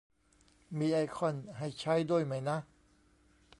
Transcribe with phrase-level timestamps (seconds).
[0.79, 2.57] มีไอคอนให้ใช้ด้วยไหมนะ